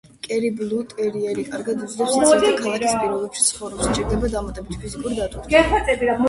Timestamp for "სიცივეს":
2.15-2.41